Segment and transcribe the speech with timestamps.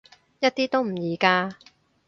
[0.39, 1.53] 一啲都唔易㗎